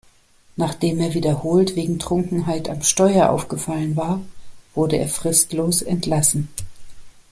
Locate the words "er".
0.99-1.13, 4.97-5.07